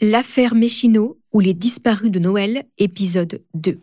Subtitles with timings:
[0.00, 3.80] L'affaire Méchineau ou les disparus de Noël, épisode 2.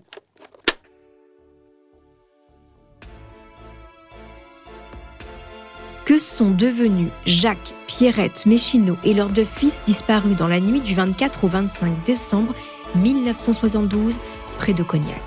[6.06, 10.94] Que sont devenus Jacques, Pierrette, Méchineau et leurs deux fils disparus dans la nuit du
[10.94, 12.56] 24 au 25 décembre
[12.96, 14.20] 1972
[14.58, 15.22] près de Cognac?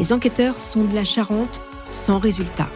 [0.00, 2.68] Les enquêteurs sont de la Charente sans résultat.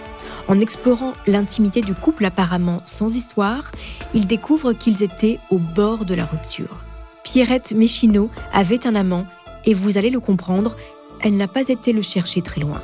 [0.46, 3.72] En explorant l'intimité du couple apparemment sans histoire,
[4.14, 6.84] ils découvrent qu'ils étaient au bord de la rupture.
[7.24, 9.26] Pierrette Méchineau avait un amant
[9.64, 10.76] et vous allez le comprendre,
[11.20, 12.82] elle n'a pas été le chercher très loin.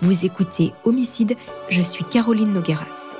[0.00, 1.36] Vous écoutez Homicide,
[1.68, 3.15] je suis Caroline Nogueras.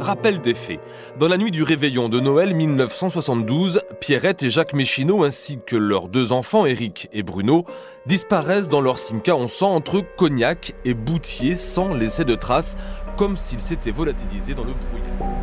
[0.00, 0.80] Rappel des faits.
[1.18, 6.08] Dans la nuit du réveillon de Noël 1972, Pierrette et Jacques Méchineau ainsi que leurs
[6.08, 7.64] deux enfants, Eric et Bruno,
[8.06, 12.76] disparaissent dans leur Simca en sang entre Cognac et Boutier sans laisser de traces,
[13.16, 15.36] comme s'ils s'étaient volatilisés dans le brouillard.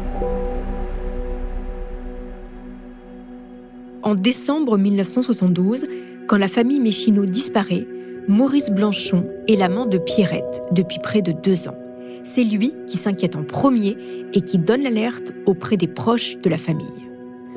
[4.03, 5.87] En décembre 1972,
[6.27, 7.87] quand la famille Méchineau disparaît,
[8.27, 11.75] Maurice Blanchon est l'amant de Pierrette depuis près de deux ans
[12.23, 13.97] c'est lui qui s'inquiète en premier
[14.33, 16.87] et qui donne l'alerte auprès des proches de la famille.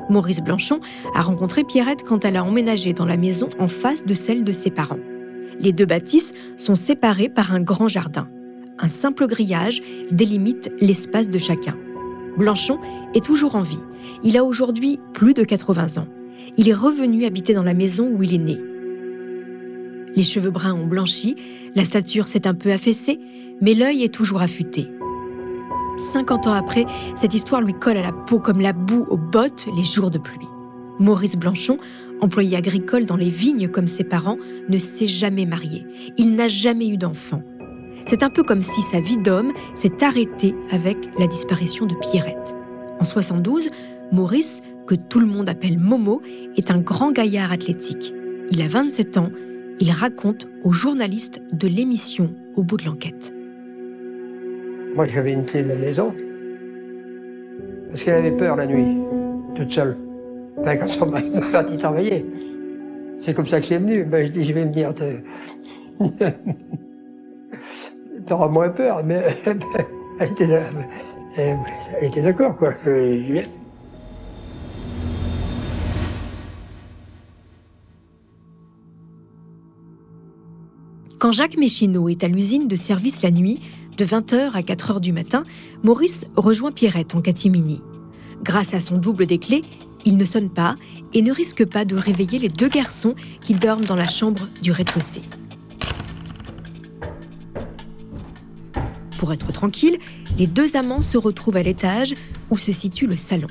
[0.09, 0.79] Maurice Blanchon
[1.15, 4.51] a rencontré Pierrette quand elle a emménagé dans la maison en face de celle de
[4.51, 4.99] ses parents.
[5.59, 8.29] Les deux bâtisses sont séparées par un grand jardin.
[8.79, 11.75] Un simple grillage délimite l'espace de chacun.
[12.37, 12.79] Blanchon
[13.15, 13.79] est toujours en vie.
[14.23, 16.07] Il a aujourd'hui plus de 80 ans.
[16.57, 18.57] Il est revenu habiter dans la maison où il est né.
[20.15, 21.35] Les cheveux bruns ont blanchi,
[21.75, 23.19] la stature s'est un peu affaissée,
[23.61, 24.87] mais l'œil est toujours affûté.
[25.97, 29.67] 50 ans après, cette histoire lui colle à la peau comme la boue aux bottes
[29.75, 30.47] les jours de pluie.
[30.99, 31.77] Maurice Blanchon,
[32.21, 34.37] employé agricole dans les vignes comme ses parents,
[34.69, 35.85] ne s'est jamais marié.
[36.17, 37.41] Il n'a jamais eu d'enfant.
[38.07, 42.55] C'est un peu comme si sa vie d'homme s'est arrêtée avec la disparition de Pierrette.
[42.99, 43.69] En 72,
[44.11, 46.21] Maurice, que tout le monde appelle Momo,
[46.55, 48.13] est un grand gaillard athlétique.
[48.49, 49.29] Il a 27 ans.
[49.79, 53.33] Il raconte aux journalistes de l'émission Au bout de l'enquête.
[54.97, 56.11] Moi, j'avais une clé de la maison.
[57.89, 58.97] Parce qu'elle avait peur la nuit,
[59.55, 59.95] toute seule.
[60.57, 62.25] Enfin, quand son mari m'a parti travailler.
[63.21, 64.05] C'est comme ça que c'est venu.
[64.05, 65.03] Ben, je dis, je vais venir te...
[68.25, 69.21] T'auras moins peur, mais
[70.19, 70.61] elle était,
[71.37, 72.73] elle était d'accord, quoi.
[72.83, 73.45] Je.
[81.19, 83.61] Quand Jacques Méchineau est à l'usine de service la nuit,
[83.97, 85.43] de 20h à 4h du matin,
[85.83, 87.81] Maurice rejoint Pierrette en catimini.
[88.43, 89.63] Grâce à son double des clés,
[90.05, 90.75] il ne sonne pas
[91.13, 94.71] et ne risque pas de réveiller les deux garçons qui dorment dans la chambre du
[94.71, 95.23] rez-de-chaussée.
[99.17, 99.97] Pour être tranquille,
[100.37, 102.13] les deux amants se retrouvent à l'étage
[102.51, 103.47] où se situe le salon.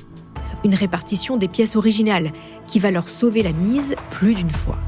[0.65, 2.33] Une répartition des pièces originales
[2.69, 4.79] qui va leur sauver la mise plus d'une fois.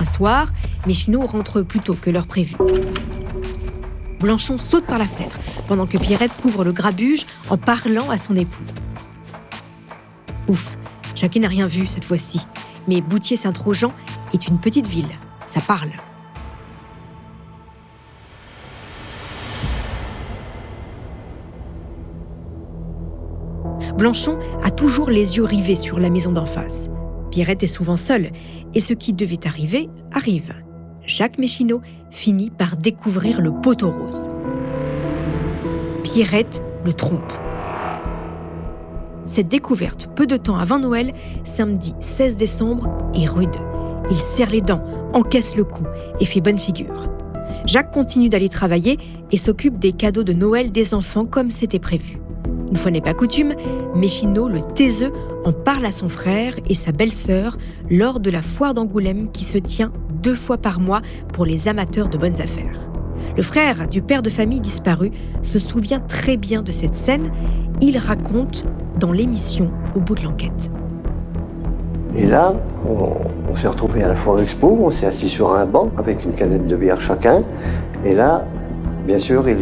[0.00, 0.48] Un soir,
[0.86, 2.56] Méchineau rentre plus tôt que l'heure prévue.
[4.20, 5.38] Blanchon saute par la fenêtre,
[5.68, 8.64] pendant que Pierrette couvre le grabuge en parlant à son époux.
[10.48, 10.76] Ouf,
[11.14, 12.46] Jacques n'a rien vu cette fois-ci,
[12.88, 13.92] mais Boutier-Saint-Trojan
[14.32, 15.08] est une petite ville,
[15.46, 15.90] ça parle.
[23.96, 26.88] Blanchon a toujours les yeux rivés sur la maison d'en face.
[27.30, 28.32] Pierrette est souvent seule,
[28.74, 30.52] et ce qui devait arriver arrive.
[31.06, 34.28] Jacques Méchineau finit par découvrir le poteau rose.
[36.02, 37.32] Pierrette le trompe.
[39.26, 41.12] Cette découverte, peu de temps avant Noël,
[41.44, 43.56] samedi 16 décembre, est rude.
[44.10, 45.86] Il serre les dents, encaisse le coup
[46.20, 47.08] et fait bonne figure.
[47.66, 48.98] Jacques continue d'aller travailler
[49.30, 52.18] et s'occupe des cadeaux de Noël des enfants comme c'était prévu.
[52.70, 53.54] Une fois n'est pas coutume,
[53.94, 55.12] Méchineau, le taiseux,
[55.44, 57.56] en parle à son frère et sa belle-sœur
[57.90, 59.92] lors de la foire d'Angoulême qui se tient
[60.24, 62.88] deux fois par mois pour les amateurs de bonnes affaires.
[63.36, 65.10] Le frère du père de famille disparu
[65.42, 67.30] se souvient très bien de cette scène.
[67.80, 68.64] Il raconte
[68.98, 70.70] dans l'émission Au bout de l'enquête.
[72.16, 72.54] Et là,
[72.88, 76.32] on, s'est retrouvés à la foire expo, on s'est assis sur un banc avec une
[76.32, 77.42] canette de bière chacun.
[78.04, 78.44] Et là,
[79.06, 79.58] bien sûr, il,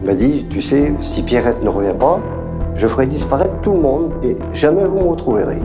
[0.00, 2.20] il m'a dit, tu sais, si Pierrette ne revient pas,
[2.74, 5.58] je ferai disparaître tout le monde et jamais vous me retrouverez.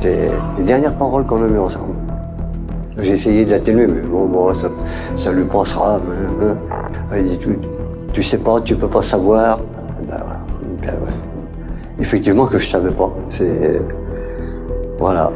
[0.00, 1.97] C'est les dernières paroles qu'on a eues ensemble.
[3.00, 4.70] J'ai essayé d'atténuer, mais bon, ça,
[5.14, 6.00] ça, lui passera.
[6.42, 6.56] Hein.
[7.16, 7.38] Il dit,
[8.12, 9.60] tu, sais pas, tu peux pas savoir.
[10.08, 10.20] Ben,
[10.82, 10.94] ben,
[12.00, 13.12] Effectivement que je savais pas.
[13.28, 13.80] C'est
[14.98, 15.32] voilà.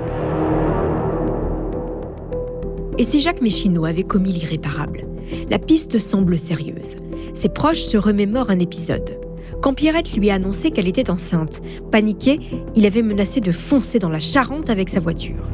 [2.98, 5.06] Et si Jacques Méchineau avait commis l'irréparable
[5.50, 6.96] La piste semble sérieuse.
[7.34, 9.18] Ses proches se remémorent un épisode.
[9.62, 11.62] Quand Pierrette lui a annoncé qu'elle était enceinte,
[11.92, 12.40] paniqué,
[12.74, 15.48] il avait menacé de foncer dans la Charente avec sa voiture.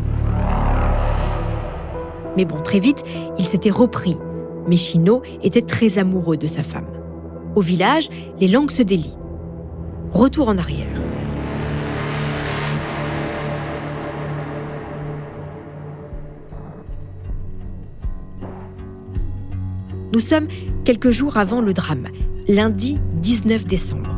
[2.36, 3.04] Mais bon, très vite,
[3.38, 4.16] il s'était repris.
[4.66, 6.86] Méchineau était très amoureux de sa femme.
[7.54, 8.08] Au village,
[8.40, 9.16] les langues se délient.
[10.12, 10.86] Retour en arrière.
[20.12, 20.48] Nous sommes
[20.84, 22.08] quelques jours avant le drame,
[22.48, 24.10] lundi 19 décembre.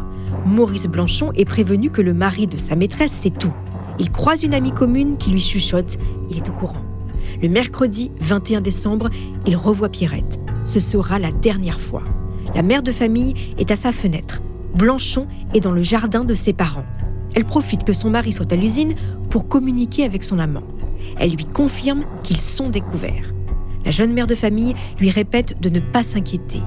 [0.46, 3.52] Maurice Blanchon est prévenu que le mari de sa maîtresse sait tout.
[3.98, 5.98] Il croise une amie commune qui lui chuchote,
[6.30, 6.89] il est au courant.
[7.42, 9.08] Le mercredi 21 décembre,
[9.46, 10.38] il revoit Pierrette.
[10.66, 12.02] Ce sera la dernière fois.
[12.54, 14.42] La mère de famille est à sa fenêtre.
[14.74, 16.84] Blanchon est dans le jardin de ses parents.
[17.34, 18.94] Elle profite que son mari soit à l'usine
[19.30, 20.64] pour communiquer avec son amant.
[21.18, 23.32] Elle lui confirme qu'ils sont découverts.
[23.86, 26.60] La jeune mère de famille lui répète de ne pas s'inquiéter.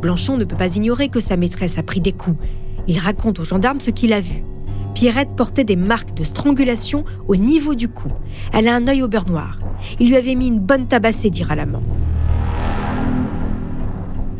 [0.00, 2.38] Blanchon ne peut pas ignorer que sa maîtresse a pris des coups.
[2.88, 4.42] Il raconte aux gendarmes ce qu'il a vu.
[4.94, 8.08] Pierrette portait des marques de strangulation au niveau du cou.
[8.52, 9.58] Elle a un œil au beurre noir.
[9.98, 11.82] Il lui avait mis une bonne tabassée, dira l'amant.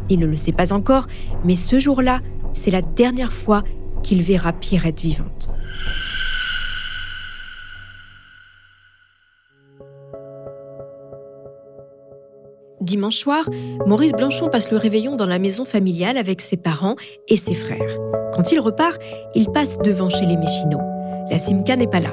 [0.09, 1.07] Il ne le sait pas encore,
[1.45, 2.21] mais ce jour-là,
[2.55, 3.65] c'est la dernière fois
[4.03, 5.49] qu'il verra Pierrette vivante.
[12.81, 13.49] Dimanche soir,
[13.87, 16.97] Maurice Blanchon passe le réveillon dans la maison familiale avec ses parents
[17.29, 17.99] et ses frères.
[18.35, 19.01] Quand il repart,
[19.35, 20.81] il passe devant chez les Méchineaux.
[21.31, 22.11] La Simca n'est pas là.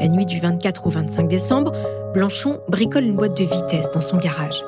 [0.00, 1.72] La nuit du 24 au 25 décembre,
[2.12, 4.62] Blanchon bricole une boîte de vitesse dans son garage.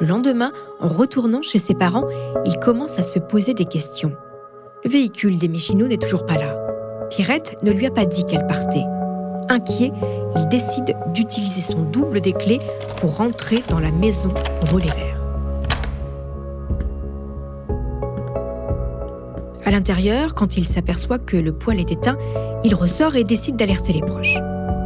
[0.00, 2.06] Le lendemain, en retournant chez ses parents,
[2.46, 4.12] il commence à se poser des questions.
[4.82, 6.56] Le véhicule des Méchineaux n'est toujours pas là.
[7.10, 8.84] Pierrette ne lui a pas dit qu'elle partait.
[9.48, 9.92] Inquiet,
[10.36, 12.60] il décide d'utiliser son double des clés
[13.00, 14.30] pour rentrer dans la maison
[14.62, 14.66] au
[19.66, 22.16] À l'intérieur, quand il s'aperçoit que le poêle est éteint,
[22.62, 24.36] il ressort et décide d'alerter les proches.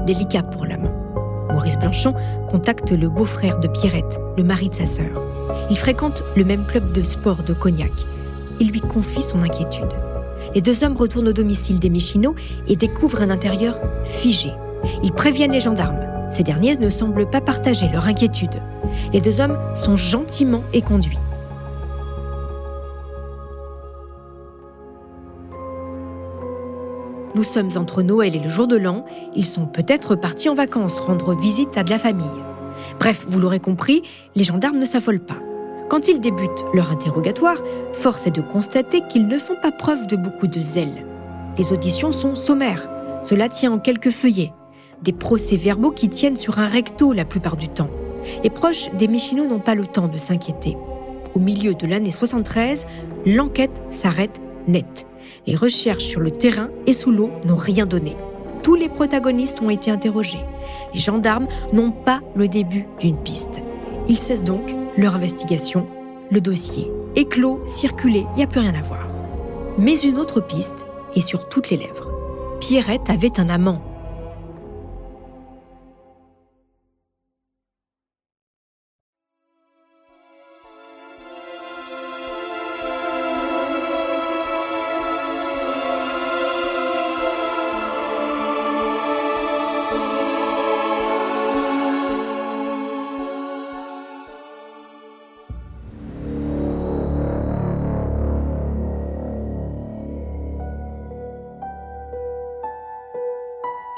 [0.06, 0.94] Délicat pour l'amant.
[1.52, 2.14] Maurice Blanchon
[2.48, 5.22] contacte le beau-frère de Pierrette, le mari de sa sœur.
[5.68, 7.92] Il fréquente le même club de sport de Cognac.
[8.58, 9.92] Il lui confie son inquiétude.
[10.54, 12.34] Les deux hommes retournent au domicile des Méchinots
[12.66, 14.50] et découvrent un intérieur figé.
[15.02, 16.00] Ils préviennent les gendarmes.
[16.30, 18.62] Ces derniers ne semblent pas partager leur inquiétude.
[19.12, 21.18] Les deux hommes sont gentiment éconduits.
[27.40, 29.06] Nous sommes entre Noël et le jour de l'an.
[29.34, 32.26] Ils sont peut-être partis en vacances rendre visite à de la famille.
[32.98, 34.02] Bref, vous l'aurez compris,
[34.36, 35.38] les gendarmes ne s'affolent pas.
[35.88, 37.56] Quand ils débutent leur interrogatoire,
[37.94, 41.06] force est de constater qu'ils ne font pas preuve de beaucoup de zèle.
[41.56, 42.90] Les auditions sont sommaires.
[43.22, 44.52] Cela tient en quelques feuillets.
[45.00, 47.88] Des procès-verbaux qui tiennent sur un recto la plupart du temps.
[48.44, 50.76] Les proches des Méchinots n'ont pas le temps de s'inquiéter.
[51.34, 52.84] Au milieu de l'année 73,
[53.24, 55.06] l'enquête s'arrête net.
[55.46, 58.16] Les recherches sur le terrain et sous l'eau n'ont rien donné.
[58.62, 60.44] Tous les protagonistes ont été interrogés.
[60.94, 63.60] Les gendarmes n'ont pas le début d'une piste.
[64.08, 65.86] Ils cessent donc leur investigation.
[66.30, 69.08] Le dossier est clos, circulé, il n'y a plus rien à voir.
[69.78, 72.10] Mais une autre piste est sur toutes les lèvres.
[72.60, 73.82] Pierrette avait un amant.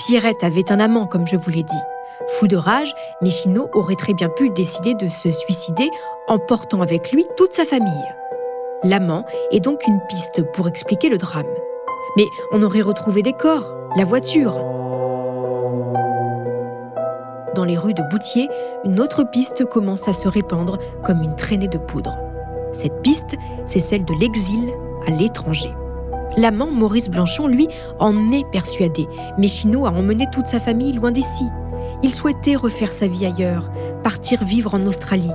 [0.06, 1.82] Pierrette avait un amant, comme je vous l'ai dit.
[2.26, 5.88] Fou de rage, Michino aurait très bien pu décider de se suicider
[6.26, 8.08] en portant avec lui toute sa famille.
[8.82, 11.46] L'amant est donc une piste pour expliquer le drame.
[12.16, 14.54] Mais on aurait retrouvé des corps, la voiture.
[17.54, 18.48] Dans les rues de Boutier,
[18.84, 22.18] une autre piste commence à se répandre comme une traînée de poudre.
[22.72, 24.72] Cette piste, c'est celle de l'exil
[25.06, 25.70] à l'étranger.
[26.36, 29.06] L'amant Maurice Blanchon, lui, en est persuadé.
[29.38, 31.44] Mais Chino a emmené toute sa famille loin d'ici.
[32.02, 33.70] Il souhaitait refaire sa vie ailleurs,
[34.02, 35.30] partir vivre en Australie.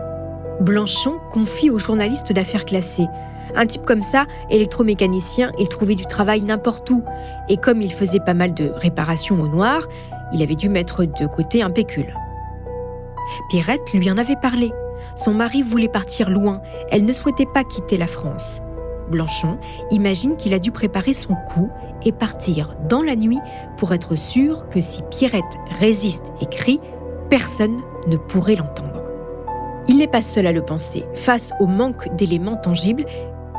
[0.59, 3.07] Blanchon confie au journaliste d'affaires classées.
[3.55, 7.03] Un type comme ça, électromécanicien, il trouvait du travail n'importe où.
[7.47, 9.87] Et comme il faisait pas mal de réparations au noir,
[10.33, 12.13] il avait dû mettre de côté un pécule.
[13.49, 14.71] Pierrette lui en avait parlé.
[15.15, 16.61] Son mari voulait partir loin.
[16.91, 18.61] Elle ne souhaitait pas quitter la France.
[19.09, 19.57] Blanchon
[19.91, 21.69] imagine qu'il a dû préparer son coup
[22.03, 23.39] et partir dans la nuit
[23.77, 25.43] pour être sûr que si Pierrette
[25.79, 26.79] résiste et crie,
[27.29, 29.03] personne ne pourrait l'entendre.
[29.87, 31.05] Il n'est pas seul à le penser.
[31.15, 33.05] Face au manque d'éléments tangibles,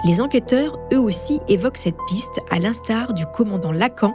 [0.05, 4.13] les enquêteurs, eux aussi, évoquent cette piste à l'instar du commandant Lacan,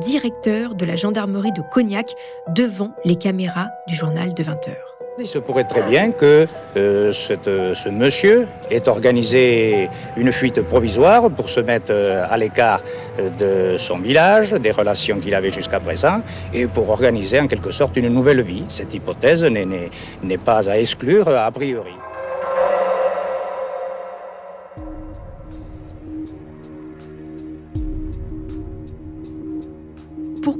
[0.00, 2.14] directeur de la gendarmerie de Cognac,
[2.48, 4.95] devant les caméras du journal de 20 heures.
[5.18, 6.46] Il se pourrait très bien que
[6.76, 12.82] euh, ce monsieur ait organisé une fuite provisoire pour se mettre euh, à l'écart
[13.18, 16.20] euh, de son village, des relations qu'il avait jusqu'à présent,
[16.52, 18.64] et pour organiser en quelque sorte une nouvelle vie.
[18.68, 21.94] Cette hypothèse n'est pas à exclure a priori.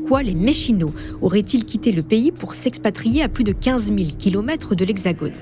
[0.06, 4.76] Pourquoi les Méchinots auraient-ils quitté le pays pour s'expatrier à plus de 15 000 km
[4.76, 5.32] de l'Hexagone?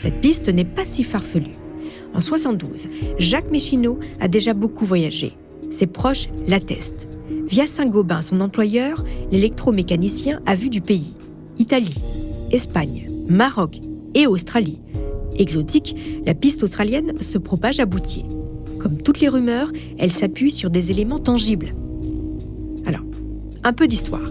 [0.00, 1.58] Cette piste n'est pas si farfelue.
[2.14, 2.88] En 72,
[3.18, 5.36] Jacques Méchineau a déjà beaucoup voyagé.
[5.70, 7.08] Ses proches l'attestent.
[7.46, 11.12] Via Saint-Gobain, son employeur, l'électromécanicien a vu du pays.
[11.58, 12.00] Italie,
[12.52, 13.80] Espagne, Maroc
[14.14, 14.78] et Australie.
[15.36, 18.24] Exotique, la piste australienne se propage à Boutier.
[18.78, 21.74] Comme toutes les rumeurs, elle s'appuie sur des éléments tangibles.
[23.62, 24.22] Un peu d'histoire.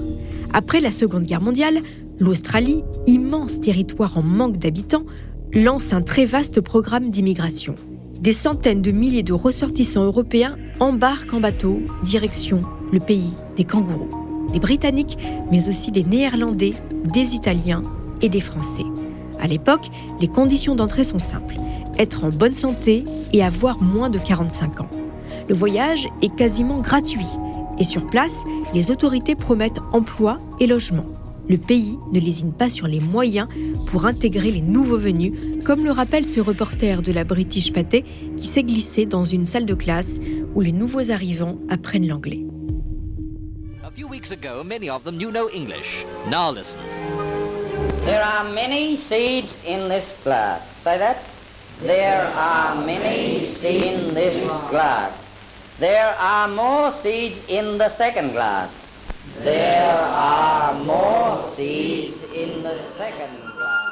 [0.53, 1.81] Après la Seconde Guerre mondiale,
[2.19, 5.05] l'Australie, immense territoire en manque d'habitants,
[5.53, 7.75] lance un très vaste programme d'immigration.
[8.19, 14.09] Des centaines de milliers de ressortissants européens embarquent en bateau, direction le pays des kangourous.
[14.51, 15.17] Des Britanniques,
[15.51, 16.73] mais aussi des Néerlandais,
[17.05, 17.83] des Italiens
[18.21, 18.85] et des Français.
[19.39, 21.55] À l'époque, les conditions d'entrée sont simples.
[21.99, 24.89] Être en bonne santé et avoir moins de 45 ans.
[25.47, 27.27] Le voyage est quasiment gratuit
[27.79, 28.43] et sur place,
[28.73, 31.05] les autorités promettent emploi et logement.
[31.49, 33.49] Le pays ne lésine pas sur les moyens
[33.87, 35.33] pour intégrer les nouveaux venus,
[35.65, 38.05] comme le rappelle ce reporter de la British Pathé
[38.37, 40.19] qui s'est glissé dans une salle de classe
[40.53, 42.45] où les nouveaux arrivants apprennent l'anglais.
[43.83, 46.05] A few weeks ago, many of them knew no English.
[46.29, 46.77] Now listen.
[48.05, 50.61] There are many seeds in this glass.
[50.83, 51.17] Say that?
[51.81, 54.35] There are many seeds in this
[54.69, 55.18] glass.
[55.79, 58.69] There are more seeds in the second glass.
[59.45, 63.87] There are more seeds in the second glass.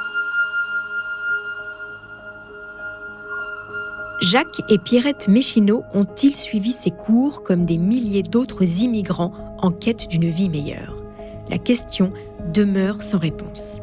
[4.19, 10.09] Jacques et Pierrette Méchineau ont-ils suivi ces cours comme des milliers d'autres immigrants en quête
[10.09, 11.01] d'une vie meilleure?
[11.49, 12.11] La question
[12.53, 13.79] demeure sans réponse.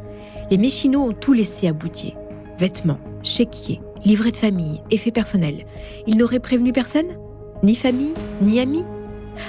[0.51, 2.15] Les Méchineau ont tout laissé à Boutier.
[2.59, 5.65] Vêtements, chéquiers, livrets de famille, effets personnels.
[6.07, 7.17] Ils n'auraient prévenu personne?
[7.63, 8.85] Ni famille, ni amis.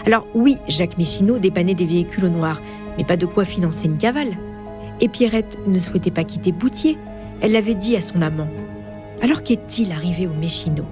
[0.05, 2.62] Alors oui, Jacques Méchineau dépannait des véhicules au noir,
[2.97, 4.38] mais pas de quoi financer une cavale.
[5.01, 6.97] Et Pierrette ne souhaitait pas quitter Boutier.
[7.41, 8.47] Elle l'avait dit à son amant.
[9.21, 10.85] Alors qu'est-il arrivé au Méchineau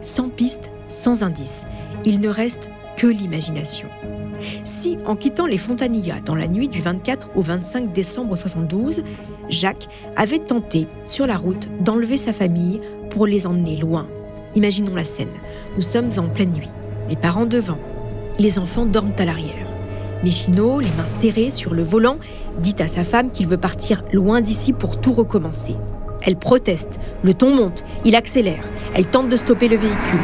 [0.00, 1.66] Sans piste, sans indice.
[2.04, 3.88] Il ne reste que l'imagination.
[4.64, 9.04] Si, en quittant les Fontanillas dans la nuit du 24 au 25 décembre 72,
[9.48, 14.08] Jacques avait tenté, sur la route, d'enlever sa famille pour les emmener loin,
[14.54, 15.32] Imaginons la scène.
[15.76, 16.68] Nous sommes en pleine nuit.
[17.08, 17.78] Les parents devant.
[18.38, 19.66] Les enfants dorment à l'arrière.
[20.22, 22.18] Méchino, les mains serrées sur le volant,
[22.58, 25.74] dit à sa femme qu'il veut partir loin d'ici pour tout recommencer.
[26.20, 28.62] Elle proteste, le ton monte, il accélère,
[28.94, 30.20] elle tente de stopper le véhicule.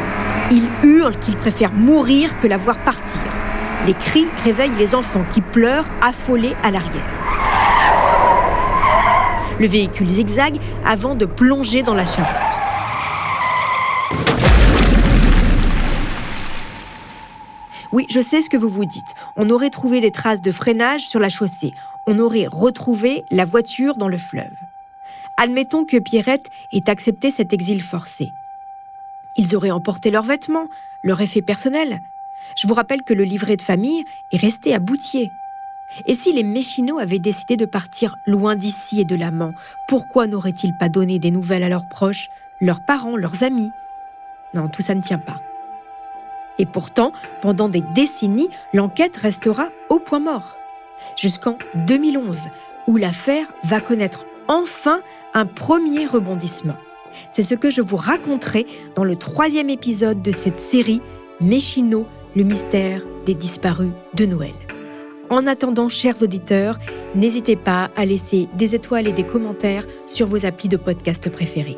[0.51, 3.19] Il hurle qu'il préfère mourir que la voir partir.
[3.85, 7.03] Les cris réveillent les enfants qui pleurent, affolés à l'arrière.
[9.59, 12.48] Le véhicule zigzague avant de plonger dans la charrette.
[17.91, 19.15] Oui, je sais ce que vous vous dites.
[19.35, 21.73] On aurait trouvé des traces de freinage sur la chaussée.
[22.05, 24.53] On aurait retrouvé la voiture dans le fleuve.
[25.37, 28.31] Admettons que Pierrette ait accepté cet exil forcé.
[29.37, 30.67] Ils auraient emporté leurs vêtements,
[31.03, 32.01] leur effet personnel.
[32.55, 35.31] Je vous rappelle que le livret de famille est resté à Boutier.
[36.05, 39.53] Et si les Méchinots avaient décidé de partir loin d'ici et de l'amant,
[39.87, 42.29] pourquoi n'auraient-ils pas donné des nouvelles à leurs proches,
[42.61, 43.71] leurs parents, leurs amis?
[44.53, 45.41] Non, tout ça ne tient pas.
[46.59, 50.55] Et pourtant, pendant des décennies, l'enquête restera au point mort.
[51.15, 52.49] Jusqu'en 2011,
[52.87, 55.01] où l'affaire va connaître enfin
[55.33, 56.75] un premier rebondissement.
[57.31, 61.01] C'est ce que je vous raconterai dans le troisième épisode de cette série
[61.39, 64.53] Méchino, le mystère des disparus de Noël.
[65.29, 66.79] En attendant, chers auditeurs,
[67.15, 71.77] n'hésitez pas à laisser des étoiles et des commentaires sur vos applis de podcast préférés.